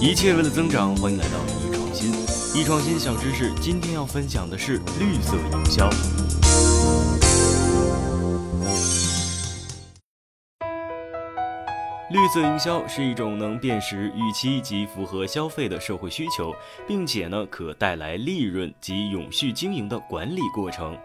[0.00, 2.12] 一切为了增长，欢迎来到易创新。
[2.54, 5.90] 易创新小知识，今天要分享的是绿色营销。
[12.10, 16.54] 绿色营销是一种能辨识预期及符合消费的社会需求，
[16.86, 20.96] 并且呢可带来利润及永续经营的管理过程。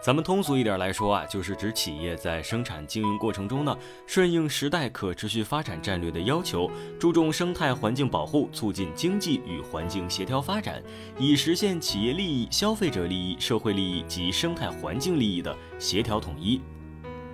[0.00, 3.76] 咱们通俗一点来说啊，就是指企业在生产经营过程中呢，
[4.06, 6.70] 顺应时代可持续发展战略的要求，
[7.00, 10.80] 注重生态环境保护，促进经济与环境协调发展，
[11.18, 16.60] 以实现企业利益、消费者利益、社会利益及生态环境利益的协调统一。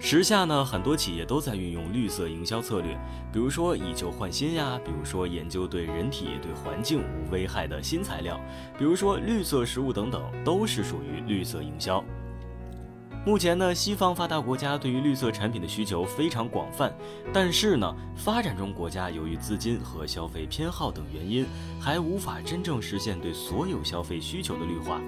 [0.01, 2.99] 时下呢，很多企业都在运用绿色营销策略，
[3.33, 8.39] 比如说以旧换新呀，比如说研究对人体、对环境无危害的新材料，
[8.79, 12.05] 比如说绿色食物等等，都是属于绿色营销。
[13.27, 16.95] 目前呢，西方发达国家对于绿色产品的需求非常广泛，
[17.33, 21.47] 但是呢，发展中国家由于资金和消费偏好等原因，
[21.81, 25.01] 还无法真正实现对所有消费需求的绿化。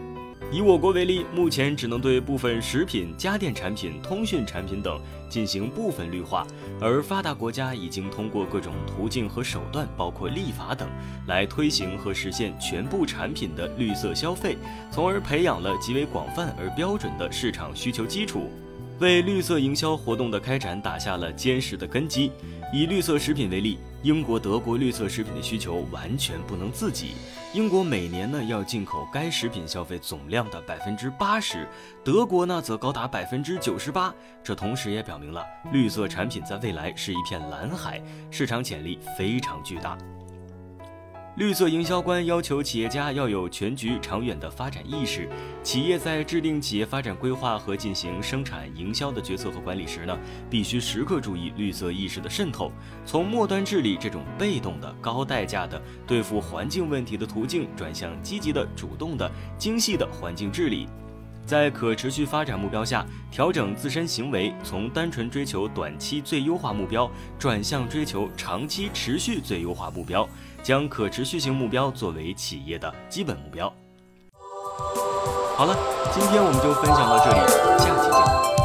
[0.53, 6.47] 以我国为例，目前只能对部分食品、家电产品、通讯产品等进行部分绿化，
[6.81, 10.89] 而发达国家已经通过各种途径和手段，包括立法等，
[11.27, 14.57] 来推行和实现全部产品的绿色消费，
[14.91, 18.49] 从而培养了极为广泛而标准的市场需求基础，
[19.01, 22.31] 为绿色营销活动的开展打下了坚实的根基。
[22.73, 27.15] 以绿色食品为例，英国、德国绿色食品的需求完全不能自己。
[27.53, 31.67] 英国每年呢要进口该食品消费总量的百分之八十，
[32.05, 34.15] 德国呢则高达百分之九十八。
[34.45, 39.99] 这同时也表明了绿色产品在未来是一片蓝海，市场潜力非常巨大。
[41.37, 45.29] 绿色营销观要求企业家要有全局长远的发展意识。
[45.63, 52.73] 企业在制定企业发展规划和进行生产营销的决策和管理时呢，必须时刻注意绿色意识的渗透，
[53.05, 60.89] 从末端治理这种被动的、高代价的对付环境问题的途径，转向积极的、主动的、精细的环境治理。
[61.47, 67.09] 在可持续发展目标下，调整自身行为，从单纯追求短期最优化目标，
[67.39, 70.29] 转向追求长期持续最优化目标，
[70.63, 73.73] 将可持续性目标作为企业的基本目标。
[75.57, 75.75] 好了，
[76.13, 77.39] 今天我们就分享到这里，
[77.79, 78.11] 下期
[78.51, 78.56] 见。